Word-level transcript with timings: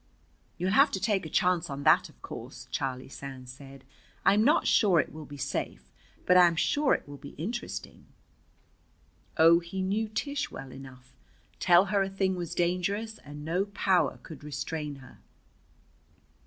"You'll 0.57 0.71
have 0.71 0.89
to 0.93 0.99
take 0.99 1.27
a 1.27 1.29
chance 1.29 1.69
on 1.69 1.83
that, 1.83 2.09
of 2.09 2.19
course," 2.23 2.67
Charlie 2.71 3.07
Sands 3.07 3.51
said. 3.51 3.83
"I'm 4.25 4.43
not 4.43 4.65
sure 4.65 4.99
it 4.99 5.13
will 5.13 5.27
be 5.27 5.37
safe, 5.37 5.91
but 6.25 6.35
I 6.35 6.47
am 6.47 6.55
sure 6.55 6.95
it 6.95 7.07
will 7.07 7.17
be 7.17 7.35
interesting." 7.37 8.07
Oh, 9.37 9.59
he 9.59 9.83
knew 9.83 10.09
Tish 10.09 10.49
well 10.49 10.71
enough. 10.73 11.13
Tell 11.59 11.85
her 11.93 12.01
a 12.01 12.09
thing 12.09 12.35
was 12.35 12.55
dangerous, 12.55 13.19
and 13.19 13.45
no 13.45 13.65
power 13.65 14.17
could 14.23 14.43
restrain 14.43 14.95
her. 15.05 15.19